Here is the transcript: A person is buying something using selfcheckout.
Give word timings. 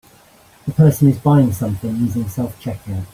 A 0.67 0.71
person 0.71 1.09
is 1.09 1.19
buying 1.19 1.51
something 1.53 1.95
using 1.97 2.23
selfcheckout. 2.25 3.05